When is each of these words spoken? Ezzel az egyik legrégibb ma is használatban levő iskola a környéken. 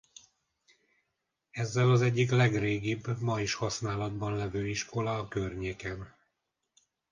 Ezzel 1.51 1.91
az 1.91 2.01
egyik 2.01 2.31
legrégibb 2.31 3.19
ma 3.19 3.41
is 3.41 3.53
használatban 3.53 4.35
levő 4.35 4.67
iskola 4.67 5.17
a 5.19 5.27
környéken. 5.27 6.15